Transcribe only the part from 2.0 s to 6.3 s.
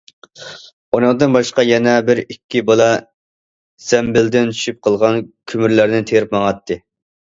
بىر ئىككى بالا زەمبىلدىن چۈشۈپ قالغان كۆمۈرلەرنى